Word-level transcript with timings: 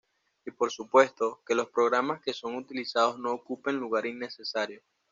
Y 0.47 0.49
por 0.49 0.71
supuesto, 0.71 1.43
que 1.45 1.53
los 1.53 1.69
programas 1.69 2.23
que 2.23 2.33
son 2.33 2.55
utilizados 2.55 3.19
no 3.19 3.33
ocupen 3.33 3.75
lugar 3.75 4.07
innecesario. 4.07 4.81